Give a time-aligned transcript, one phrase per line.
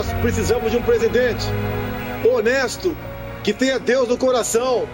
[0.00, 1.44] Nós precisamos de um presidente
[2.24, 2.96] honesto,
[3.44, 4.88] que tenha Deus no coração,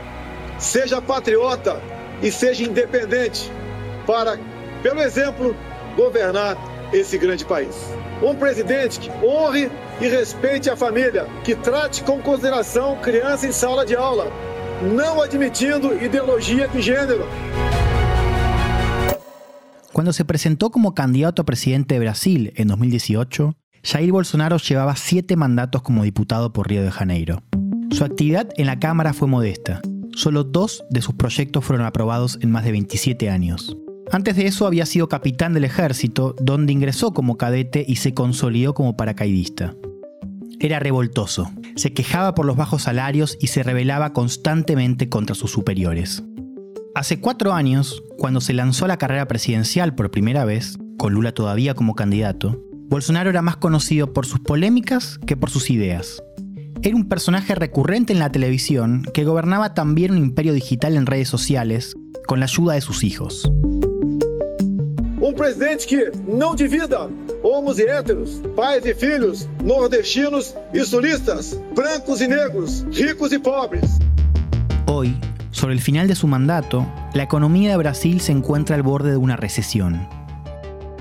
[0.59, 1.81] seja patriota
[2.21, 3.49] e seja independente
[4.05, 4.37] para,
[4.83, 5.55] pelo exemplo,
[5.95, 6.57] governar
[6.93, 7.77] esse grande país.
[8.21, 13.87] Um presidente que honre e respeite a família, que trate com consideração criança em sala
[13.87, 14.27] de aula,
[14.83, 17.29] não admitindo ideologia de gênero.
[19.93, 23.55] Cuando se presentó como candidato a presidente de Brasil en 2018,
[23.87, 27.45] Jair Bolsonaro llevaba siete mandatos como diputado por Río de Janeiro.
[27.93, 29.81] Su actividad en la Cámara fue modesta.
[30.13, 33.77] Solo dos de sus proyectos fueron aprobados en más de 27 años.
[34.11, 38.75] Antes de eso había sido capitán del ejército, donde ingresó como cadete y se consolidó
[38.75, 39.77] como paracaidista.
[40.59, 46.25] Era revoltoso, se quejaba por los bajos salarios y se rebelaba constantemente contra sus superiores.
[46.97, 51.33] Hace cuatro años, cuando se lanzó a la carrera presidencial por primera vez, con Lula
[51.33, 56.23] todavía como candidato, Bolsonaro era más conocido por sus polémicas que por sus ideas.
[56.83, 61.29] Era un personaje recurrente en la televisión que gobernaba también un imperio digital en redes
[61.29, 61.97] sociales
[62.29, 63.51] con la ayuda de sus hijos.
[65.19, 67.11] Um presidente que não divida
[67.43, 73.99] homos héteros, pais e filhos, nordestinos e sulistas, brancos e negros, ricos e pobres.
[74.87, 75.17] Hoy,
[75.51, 79.17] sobre el final de su mandato, la economía de Brasil se encuentra al borde de
[79.17, 80.07] una recesión.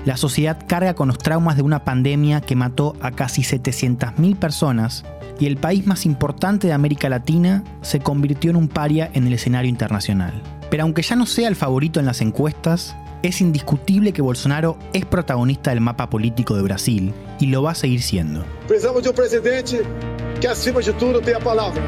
[0.06, 5.04] La sociedad carga con los traumas de una pandemia que mató a casi 700.000 personas
[5.40, 9.32] y el país más importante de América Latina se convirtió en un paria en el
[9.32, 10.40] escenario internacional.
[10.70, 15.04] Pero aunque ya no sea el favorito en las encuestas, es indiscutible que Bolsonaro es
[15.04, 18.44] protagonista del mapa político de Brasil y lo va a seguir siendo.
[18.68, 19.82] Precisamos de um presidente
[20.40, 21.82] que acima de tudo tenha a palavra.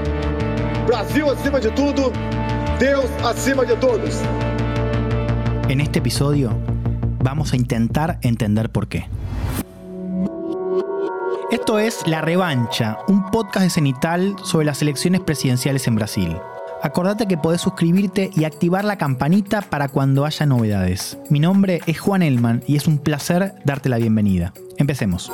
[0.89, 2.11] Brasil acima de tudo,
[2.81, 4.21] Deus acima de todos.
[5.69, 6.59] En este episodio
[7.29, 9.07] vamos a intentar entender por qué.
[11.51, 16.37] Esto es La Revancha, un podcast de Cenital sobre las elecciones presidenciales en Brasil.
[16.83, 21.19] Acordate que podés suscribirte y activar la campanita para cuando haya novedades.
[21.29, 24.55] Mi nombre es Juan Elman y es un placer darte la bienvenida.
[24.79, 25.31] Empecemos.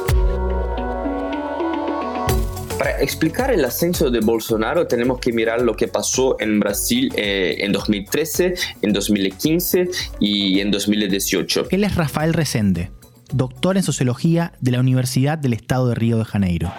[2.85, 7.57] Para explicar el ascenso de Bolsonaro tenemos que mirar lo que pasó en Brasil eh,
[7.61, 9.89] en 2013, en 2015
[10.21, 11.69] y en 2018.
[11.71, 12.91] Él es Rafael Resende,
[13.33, 16.73] doctor en sociología de la Universidad del Estado de Río de Janeiro.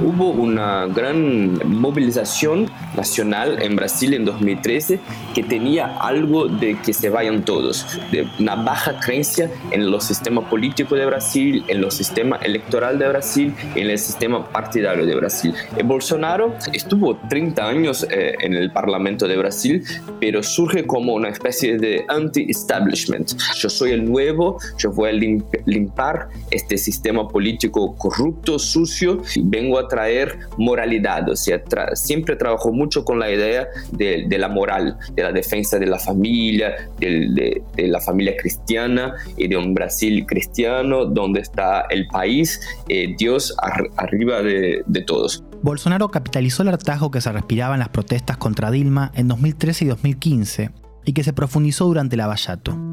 [0.00, 5.00] Hubo una gran movilización nacional en Brasil en 2013
[5.34, 10.44] que tenía algo de que se vayan todos, de una baja creencia en los sistemas
[10.48, 15.54] políticos de Brasil, en los sistemas electoral de Brasil, en el sistema partidario de Brasil.
[15.76, 19.84] Eh, Bolsonaro estuvo 30 años eh, en el Parlamento de Brasil,
[20.20, 23.32] pero surge como una especie de anti-establishment.
[23.56, 25.62] Yo soy el nuevo, yo voy a limpiar
[26.50, 31.28] este sistema político corrupto, sucio, y vengo a traer moralidad.
[31.28, 31.62] O sea,
[31.94, 36.90] siempre trabajo mucho con la idea de, la moral, de la defensa de la familia,
[36.98, 43.54] de, la familia cristiana y de un Brasil cristiano donde está el país, eh, Dios
[43.96, 45.44] arriba de, de todos.
[45.62, 49.88] Bolsonaro capitalizó el hartazgo que se respiraba en las protestas contra Dilma en 2013 y
[49.88, 50.70] 2015
[51.04, 52.91] y que se profundizó durante la Vallato.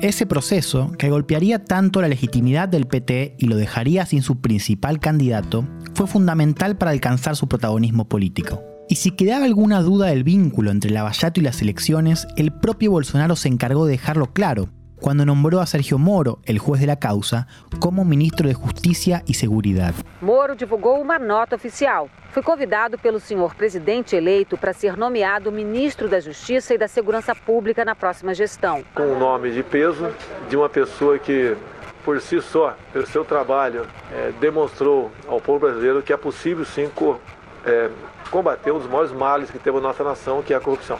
[0.00, 5.00] Ese proceso, que golpearía tanto la legitimidad del PT y lo dejaría sin su principal
[5.00, 5.64] candidato,
[5.94, 8.62] fue fundamental para alcanzar su protagonismo político.
[8.88, 13.34] Y si quedaba alguna duda del vínculo entre Lavallato y las elecciones, el propio Bolsonaro
[13.34, 14.68] se encargó de dejarlo claro,
[15.00, 17.46] cuando nombró a Sergio Moro, el juez de la causa,
[17.80, 19.94] como ministro de Justicia y Seguridad.
[20.20, 22.08] Moro divulgou uma nota oficial.
[22.30, 27.34] Fui convidado pelo senhor presidente eleito para ser nomeado ministro da Justiça e da Segurança
[27.34, 28.84] Pública na próxima gestão.
[28.94, 30.10] Com um nome de peso
[30.48, 31.56] de uma pessoa que
[32.04, 36.88] por si só, pelo seu trabalho, é, demonstrou ao povo brasileiro que é possível sim
[36.94, 37.20] co,
[37.66, 37.90] é,
[38.30, 40.98] combater um dos maiores males que temos na nossa nação, que é a corrupção.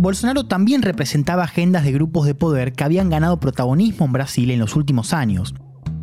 [0.00, 4.58] Bolsonaro también representaba agendas de grupos de poder que habían ganado protagonismo en Brasil en
[4.58, 5.54] los últimos años.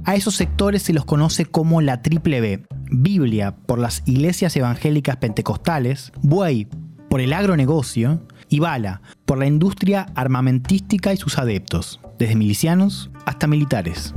[0.05, 5.17] A esos sectores se los conoce como la Triple B, Biblia por las iglesias evangélicas
[5.17, 6.67] pentecostales, Buey
[7.09, 13.47] por el agronegocio y Bala por la industria armamentística y sus adeptos, desde milicianos hasta
[13.47, 14.13] militares.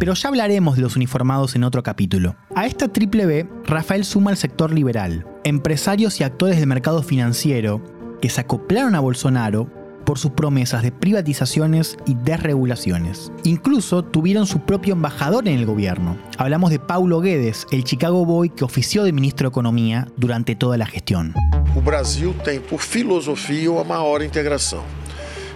[0.00, 2.34] Pero ya hablaremos de los uniformados en otro capítulo.
[2.56, 7.99] A esta triple B, Rafael suma el sector liberal, empresarios y actores del mercado financiero
[8.20, 9.68] que se acoplaron a Bolsonaro
[10.04, 13.30] por sus promesas de privatizaciones y desregulaciones.
[13.44, 16.16] Incluso tuvieron su propio embajador en el gobierno.
[16.36, 20.76] Hablamos de Paulo Guedes, el Chicago Boy que ofició de ministro de Economía durante toda
[20.76, 21.34] la gestión.
[21.76, 24.82] O Brasil tem por filosofia uma maior integração.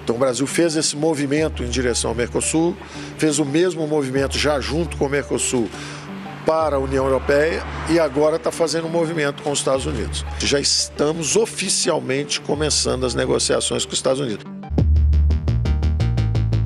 [0.05, 2.76] Então o Brasil fez esse movimento em direção ao Mercosul,
[3.17, 5.69] fez o mesmo movimento já junto com o Mercosul
[6.46, 10.25] para a União Europeia e agora está fazendo um movimento com os Estados Unidos.
[10.38, 14.53] Já estamos oficialmente começando as negociações com os Estados Unidos.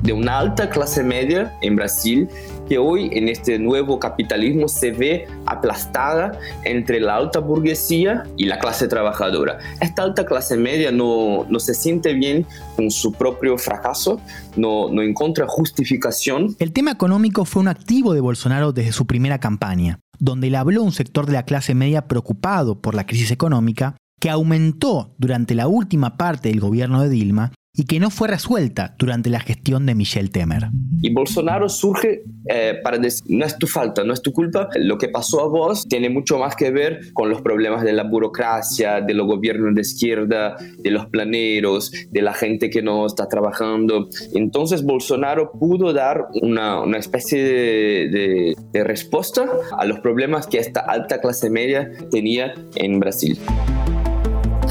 [0.09, 2.27] De uma alta classe média em Brasil
[2.67, 6.31] que hoy en este nuevo capitalismo se ve aplastada
[6.63, 9.59] entre la alta burguesía y la clase trabajadora.
[9.79, 14.19] Esta alta clase media no, no se siente bien con su propio fracaso,
[14.57, 16.55] no, no encuentra justificación.
[16.57, 20.81] El tema económico fue un activo de Bolsonaro desde su primera campaña, donde le habló
[20.81, 25.67] un sector de la clase media preocupado por la crisis económica que aumentó durante la
[25.67, 29.95] última parte del gobierno de Dilma y que no fue resuelta durante la gestión de
[29.95, 30.67] Michel Temer.
[31.01, 34.97] Y Bolsonaro surge eh, para decir, no es tu falta, no es tu culpa, lo
[34.97, 38.99] que pasó a vos tiene mucho más que ver con los problemas de la burocracia,
[38.99, 44.09] de los gobiernos de izquierda, de los planeros, de la gente que no está trabajando.
[44.33, 49.45] Entonces Bolsonaro pudo dar una, una especie de, de respuesta
[49.77, 53.39] a los problemas que esta alta clase media tenía en Brasil.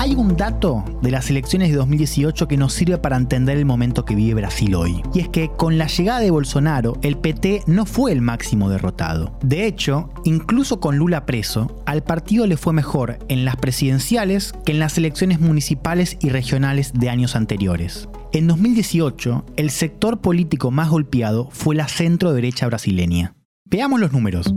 [0.08, 4.06] Hay un dato de las elecciones de 2018 que nos sirve para entender el momento
[4.06, 5.02] que vive Brasil hoy.
[5.12, 9.38] Y es que con la llegada de Bolsonaro, el PT no fue el máximo derrotado.
[9.42, 14.72] De hecho, incluso con Lula preso, al partido le fue mejor en las presidenciales que
[14.72, 18.08] en las elecciones municipales y regionales de años anteriores.
[18.32, 23.34] En 2018, el sector político más golpeado fue la centro derecha brasileña.
[23.66, 24.54] Veamos los números.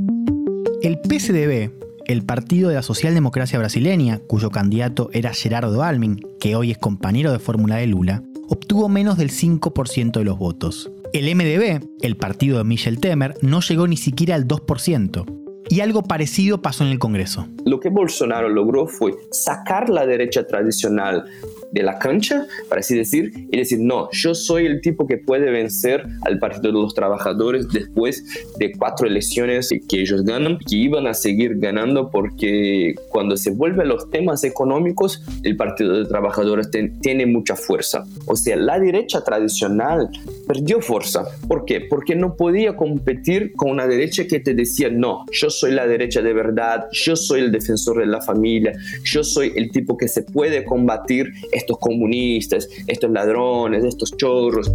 [0.82, 1.74] El PSDB,
[2.12, 7.32] el Partido de la Socialdemocracia Brasileña, cuyo candidato era Gerardo Almin, que hoy es compañero
[7.32, 10.92] de fórmula de Lula, obtuvo menos del 5% de los votos.
[11.14, 15.26] El MDB, el partido de Michel Temer, no llegó ni siquiera al 2%.
[15.70, 17.48] Y algo parecido pasó en el Congreso.
[17.66, 21.26] Lo que Bolsonaro logró fue sacar la derecha tradicional
[21.72, 25.50] de la cancha, para así decir, y decir, no, yo soy el tipo que puede
[25.52, 28.24] vencer al Partido de los Trabajadores después
[28.58, 33.88] de cuatro elecciones que ellos ganan, que iban a seguir ganando porque cuando se vuelven
[33.88, 36.70] los temas económicos, el Partido de Trabajadores
[37.02, 38.04] tiene mucha fuerza.
[38.26, 40.10] O sea, la derecha tradicional
[40.48, 41.26] perdió fuerza.
[41.48, 41.82] ¿Por qué?
[41.82, 46.22] Porque no podía competir con una derecha que te decía, no, yo soy la derecha
[46.22, 50.24] de verdad, yo soy el defensor de la familia, yo soy el tipo que se
[50.24, 54.72] puede combatir estos comunistas, estos ladrones, estos chorros.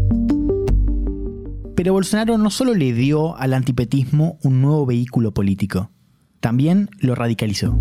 [1.75, 5.91] Pero Bolsonaro no solo le dio al antipetismo un nuevo vehículo político,
[6.41, 7.77] también lo radicalizó.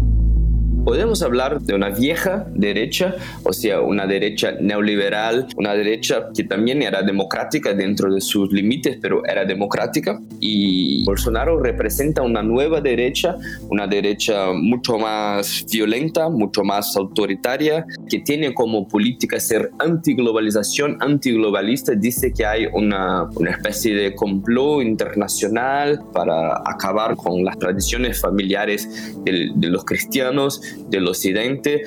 [0.86, 6.84] Podemos hablar de una vieja derecha, o sea, una derecha neoliberal, una derecha que también
[6.84, 10.20] era democrática dentro de sus límites, pero era democrática.
[10.40, 13.36] Y Bolsonaro representa una nueva derecha,
[13.68, 21.94] una derecha mucho más violenta, mucho más autoritaria, que tiene como política ser antiglobalización, antiglobalista.
[21.96, 29.16] Dice que hay una, una especie de complot internacional para acabar con las tradiciones familiares
[29.24, 31.84] de, de los cristianos del occidente.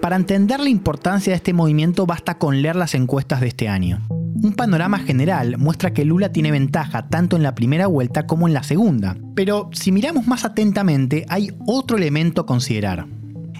[0.00, 4.06] Para entender la importancia de este movimiento basta con leer las encuestas de este año.
[4.10, 8.54] Un panorama general muestra que Lula tiene ventaja tanto en la primera vuelta como en
[8.54, 13.06] la segunda, pero si miramos más atentamente hay otro elemento a considerar.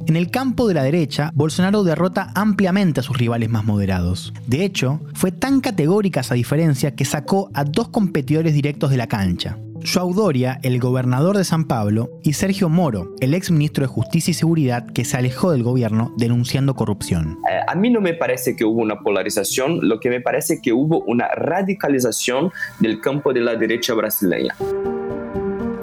[0.06, 4.32] En el campo de la derecha, Bolsonaro derrota ampliamente a sus rivales más moderados.
[4.46, 9.08] De hecho, fue tan categórica esa diferencia que sacó a dos competidores directos de la
[9.08, 9.58] cancha.
[9.84, 14.32] Joao Doria, el gobernador de San Pablo, y Sergio Moro, el ex ministro de Justicia
[14.32, 17.38] y Seguridad que se alejó del gobierno denunciando corrupción.
[17.50, 20.73] Eh, a mí no me parece que hubo una polarización, lo que me parece que
[20.73, 24.54] hubo una radicalización del campo de la derecha brasileña.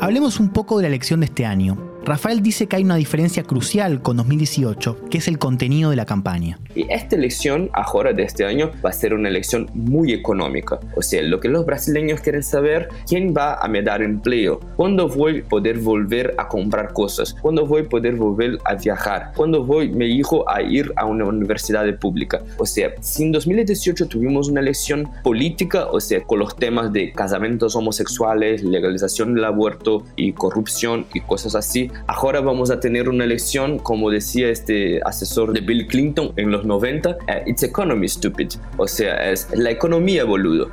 [0.01, 1.94] Hablemos un poco de la elección de este año.
[2.05, 6.05] Rafael dice que hay una diferencia crucial con 2018, que es el contenido de la
[6.05, 6.59] campaña.
[6.75, 10.79] Y esta elección, ahora de este año, va a ser una elección muy económica.
[10.95, 14.59] O sea, lo que los brasileños quieren saber, ¿quién va a me dar empleo?
[14.75, 17.33] ¿Cuándo voy a poder volver a comprar cosas?
[17.41, 19.31] ¿Cuándo voy a poder volver a viajar?
[19.35, 22.39] ¿Cuándo voy mi hijo a ir a una universidad pública?
[22.59, 27.11] O sea, si en 2018 tuvimos una elección política, o sea, con los temas de
[27.13, 33.23] casamientos homosexuales, legalización del aborto y corrupción y cosas así, Ahora vamos a tener una
[33.23, 38.49] elección, como decía este asesor de Bill Clinton en los 90, eh, it's economy stupid,
[38.77, 40.69] o sea, es la economía boludo.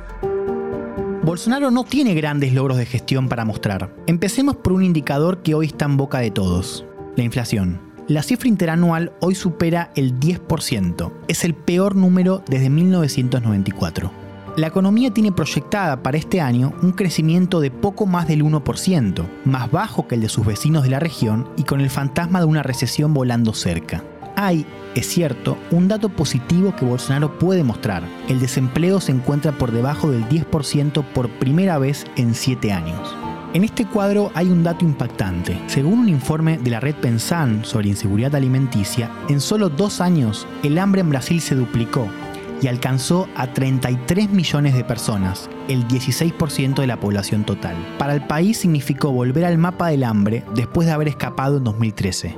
[1.23, 3.89] Bolsonaro no tiene grandes logros de gestión para mostrar.
[4.07, 7.79] Empecemos por un indicador que hoy está en boca de todos, la inflación.
[8.09, 11.13] La cifra interanual hoy supera el 10%.
[11.29, 14.22] Es el peor número desde 1994.
[14.55, 19.71] La economía tiene proyectada para este año un crecimiento de poco más del 1%, más
[19.71, 22.61] bajo que el de sus vecinos de la región y con el fantasma de una
[22.61, 24.03] recesión volando cerca.
[24.35, 28.03] Hay, es cierto, un dato positivo que Bolsonaro puede mostrar.
[28.29, 33.15] El desempleo se encuentra por debajo del 10% por primera vez en 7 años.
[33.55, 35.59] En este cuadro hay un dato impactante.
[35.65, 40.77] Según un informe de la red Pensan sobre inseguridad alimenticia, en solo dos años el
[40.77, 42.07] hambre en Brasil se duplicó
[42.63, 47.75] y alcanzó a 33 millones de personas, el 16% de la población total.
[47.99, 52.37] Para el país significó volver al mapa del hambre después de haber escapado en 2013.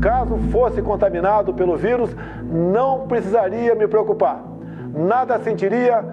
[0.00, 2.10] Caso fosse contaminado pelo vírus,
[2.52, 4.44] não precisaria me preocupar.
[4.94, 6.04] Nada sentiria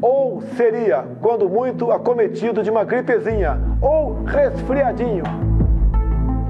[0.00, 5.24] ou seria, quando muito, acometido de uma gripezinha ou resfriadinho.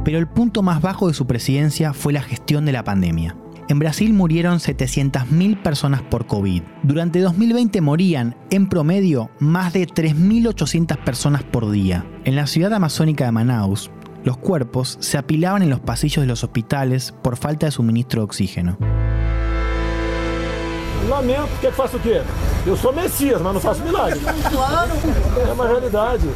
[0.04, 3.34] Pero el punto más bajo de su presidencia fue la gestión de la pandemia.
[3.66, 6.62] En Brasil murieron 700.000 personas por COVID.
[6.82, 12.04] Durante 2020 morían, en promedio, más de 3.800 personas por día.
[12.24, 13.90] En la ciudad amazónica de Manaus,
[14.22, 18.24] los cuerpos se apilaban en los pasillos de los hospitales por falta de suministro de
[18.24, 18.76] oxígeno.
[21.08, 22.53] Lamento, que faço o?
[22.66, 24.18] Eu sou Messias, mas não faço milagre.
[24.24, 26.26] É uma realidade.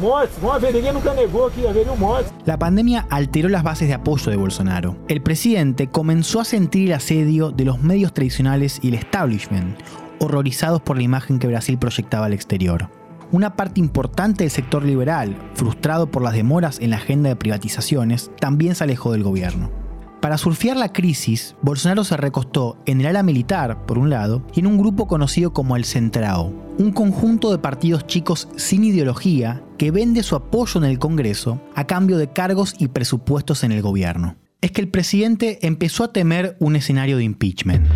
[0.00, 2.32] Mortes, vão haver, ninguém nunca negou que haveria mortes.
[2.44, 4.96] La pandemia alteró las bases de apoyo de Bolsonaro.
[5.06, 9.78] El presidente comenzó a sentir el asedio de los medios tradicionales y el establishment,
[10.18, 12.88] horrorizados por la imagen que Brasil proyectaba al exterior.
[13.30, 18.32] Una parte importante del sector liberal, frustrado por las demoras en la agenda de privatizaciones,
[18.40, 19.85] también se alejó del gobierno.
[20.26, 24.58] Para surfear la crisis, Bolsonaro se recostó en el ala militar, por un lado, y
[24.58, 29.92] en un grupo conocido como el Centrao, un conjunto de partidos chicos sin ideología que
[29.92, 34.34] vende su apoyo en el Congreso a cambio de cargos y presupuestos en el gobierno.
[34.60, 37.86] Es que el presidente empezó a temer un escenario de impeachment.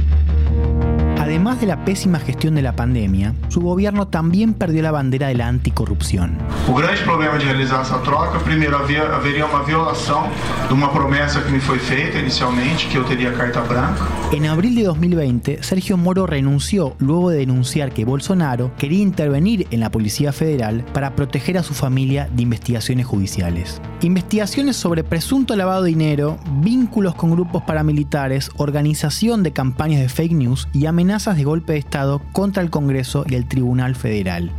[1.30, 5.36] Además de la pésima gestión de la pandemia, su gobierno también perdió la bandera de
[5.36, 6.36] la anticorrupción.
[6.68, 10.24] O grande problema de realizar essa troca, primeiro havia, haveria uma violação
[10.66, 14.08] de uma promessa que me foi feita inicialmente, que eu teria carta branca.
[14.32, 19.78] En abril de 2020, Sergio Moro renunció luego de denunciar que Bolsonaro quería intervenir en
[19.78, 23.80] la Policía Federal para proteger a su familia de investigaciones judiciales.
[24.02, 30.32] Investigaciones sobre presunto lavado de dinero, vínculos con grupos paramilitares, organización de campañas de fake
[30.32, 34.50] news y amenazas de golpe de Estado contra el Congreso y el Tribunal Federal.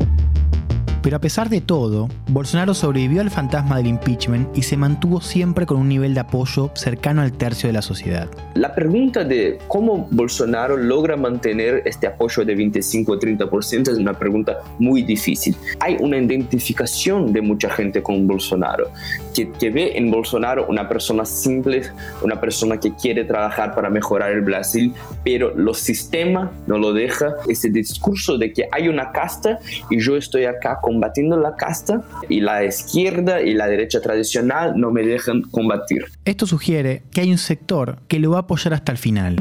[1.02, 5.66] Pero a pesar de todo, Bolsonaro sobrevivió al fantasma del impeachment y se mantuvo siempre
[5.66, 8.30] con un nivel de apoyo cercano al tercio de la sociedad.
[8.54, 14.14] La pregunta de cómo Bolsonaro logra mantener este apoyo de 25 o 30% es una
[14.14, 15.56] pregunta muy difícil.
[15.80, 18.92] Hay una identificación de mucha gente con Bolsonaro,
[19.34, 21.82] que, que ve en Bolsonaro una persona simple,
[22.22, 24.94] una persona que quiere trabajar para mejorar el Brasil,
[25.24, 27.32] pero los sistemas no lo dejan.
[27.48, 29.58] Ese discurso de que hay una casta
[29.90, 34.92] y yo estoy acá combatiendo la casta y la izquierda y la derecha tradicional no
[34.92, 36.06] me dejan combatir.
[36.26, 39.38] Esto sugiere que hay un sector que lo va a apoyar hasta el final.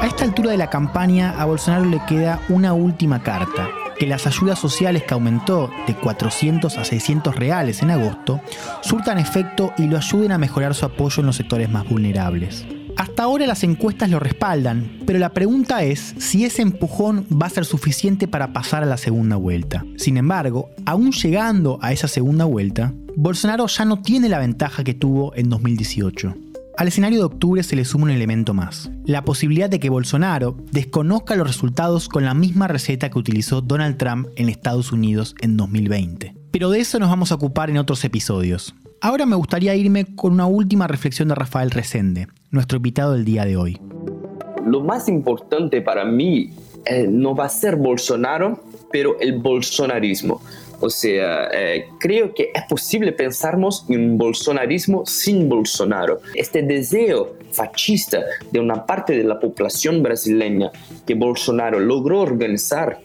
[0.00, 3.68] A esta altura de la campaña a Bolsonaro le queda una última carta,
[3.98, 8.40] que las ayudas sociales que aumentó de 400 a 600 reales en agosto
[8.80, 12.64] surtan efecto y lo ayuden a mejorar su apoyo en los sectores más vulnerables.
[12.96, 17.50] Hasta ahora las encuestas lo respaldan, pero la pregunta es si ese empujón va a
[17.50, 19.84] ser suficiente para pasar a la segunda vuelta.
[19.96, 24.94] Sin embargo, aún llegando a esa segunda vuelta, Bolsonaro ya no tiene la ventaja que
[24.94, 26.34] tuvo en 2018.
[26.76, 30.56] Al escenario de octubre se le suma un elemento más, la posibilidad de que Bolsonaro
[30.72, 35.56] desconozca los resultados con la misma receta que utilizó Donald Trump en Estados Unidos en
[35.56, 36.34] 2020.
[36.50, 38.74] Pero de eso nos vamos a ocupar en otros episodios.
[39.04, 43.44] Ahora me gustaría irme con una última reflexión de Rafael Resende, nuestro invitado del día
[43.44, 43.78] de hoy.
[44.64, 46.54] Lo más importante para mí
[46.86, 50.40] eh, no va a ser Bolsonaro, pero el bolsonarismo.
[50.78, 56.20] O sea, eh, creo que es posible pensarnos en un bolsonarismo sin Bolsonaro.
[56.32, 58.22] Este deseo fascista
[58.52, 60.70] de una parte de la población brasileña
[61.04, 63.00] que Bolsonaro logró organizar,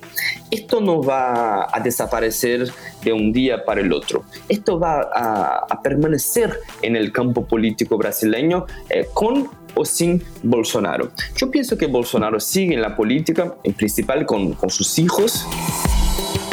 [0.52, 2.70] esto no va a desaparecer
[3.04, 4.26] de un día para el otro.
[4.48, 11.12] Esto va a, a permanecer en el campo político brasileño eh, con o sin Bolsonaro.
[11.36, 15.46] Yo pienso que Bolsonaro sigue en la política, en principal con, con sus hijos.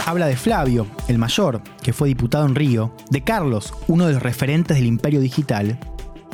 [0.05, 4.23] Habla de Flavio, el mayor, que fue diputado en Río, de Carlos, uno de los
[4.23, 5.79] referentes del imperio digital,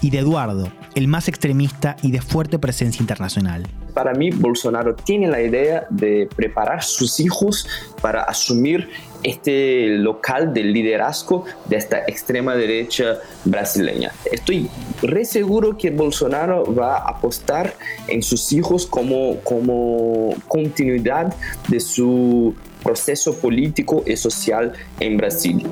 [0.02, 3.66] y de Eduardo, el más extremista y de fuerte presencia internacional.
[3.94, 7.66] Para mí, Bolsonaro tiene la idea de preparar sus hijos
[8.00, 8.90] para asumir
[9.22, 14.12] este local del liderazgo de esta extrema derecha brasileña.
[14.30, 14.68] Estoy
[15.02, 17.74] re seguro que Bolsonaro va a apostar
[18.08, 21.34] en sus hijos como, como continuidad
[21.68, 25.66] de su proceso político y social en Brasil.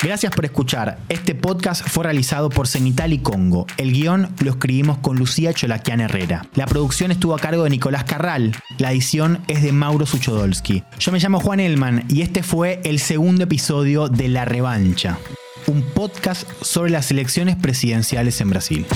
[0.00, 0.98] Gracias por escuchar.
[1.08, 3.66] Este podcast fue realizado por y Congo.
[3.76, 6.46] El guion lo escribimos con Lucía Cholaquian Herrera.
[6.54, 8.54] La producción estuvo a cargo de Nicolás Carral.
[8.78, 10.84] La edición es de Mauro Suchodolski.
[11.00, 15.18] Yo me llamo Juan Elman y este fue el segundo episodio de La Revancha,
[15.66, 18.86] un podcast sobre las elecciones presidenciales en Brasil.